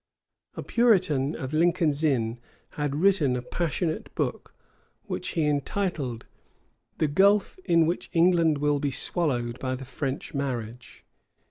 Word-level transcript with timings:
A 0.55 0.63
Puritan 0.63 1.35
of 1.35 1.53
Lincoln's 1.53 2.03
Inn 2.03 2.39
had 2.71 2.95
written 2.95 3.35
a 3.35 3.43
passionate 3.43 4.09
book, 4.15 4.55
which 5.03 5.27
he 5.37 5.45
entitled, 5.45 6.25
"The 6.97 7.07
Gulph 7.07 7.59
in 7.65 7.85
which 7.85 8.09
England 8.11 8.57
will 8.57 8.79
be 8.79 8.89
swallowed 8.89 9.59
by 9.59 9.75
the 9.75 9.85
French 9.85 10.33
Marriage." 10.33 11.05